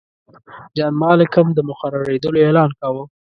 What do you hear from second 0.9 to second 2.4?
مالکم د مقررېدلو